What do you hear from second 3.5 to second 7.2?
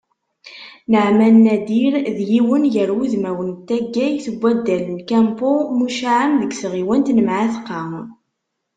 n taggayt n waddal n Kempo muccaεen deg tɣiwant n